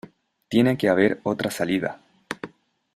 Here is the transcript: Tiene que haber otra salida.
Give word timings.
Tiene 0.49 0.79
que 0.79 0.89
haber 0.89 1.19
otra 1.23 1.51
salida. 1.51 2.01